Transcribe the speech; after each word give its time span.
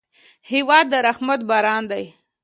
هېواد 0.51 0.85
د 0.91 0.93
رحمت 1.07 1.39
باران 1.49 1.83
دی. 1.91 2.05